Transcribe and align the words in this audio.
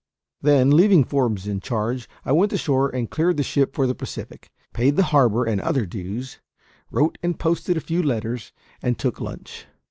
Then, 0.41 0.71
leaving 0.71 1.03
Forbes 1.03 1.45
in 1.45 1.59
charge, 1.59 2.09
I 2.25 2.31
went 2.31 2.51
ashore 2.53 2.89
and 2.89 3.07
cleared 3.07 3.37
the 3.37 3.43
ship 3.43 3.75
for 3.75 3.85
the 3.85 3.93
Pacific, 3.93 4.49
paid 4.73 4.95
the 4.95 5.03
harbour 5.13 5.45
and 5.45 5.61
other 5.61 5.85
dues, 5.85 6.39
wrote 6.89 7.19
and 7.21 7.37
posted 7.37 7.77
a 7.77 7.81
few 7.81 8.01
letters, 8.01 8.51
and 8.81 8.97
took 8.97 9.21
lunch. 9.21 9.67